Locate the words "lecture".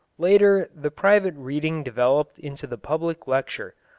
3.27-3.75